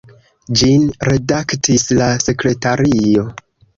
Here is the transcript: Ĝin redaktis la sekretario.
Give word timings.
Ĝin 0.61 0.87
redaktis 1.09 1.85
la 1.99 2.07
sekretario. 2.25 3.29